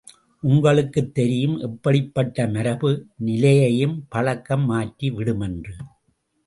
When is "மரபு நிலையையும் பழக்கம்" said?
2.47-4.65